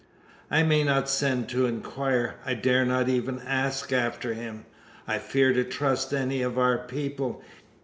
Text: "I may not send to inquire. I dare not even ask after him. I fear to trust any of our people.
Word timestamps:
"I 0.49 0.63
may 0.63 0.83
not 0.83 1.07
send 1.09 1.47
to 1.49 1.67
inquire. 1.67 2.33
I 2.43 2.55
dare 2.55 2.85
not 2.85 3.07
even 3.07 3.37
ask 3.45 3.93
after 3.93 4.33
him. 4.33 4.65
I 5.07 5.19
fear 5.19 5.53
to 5.53 5.63
trust 5.63 6.11
any 6.11 6.41
of 6.41 6.57
our 6.57 6.79
people. 6.79 7.43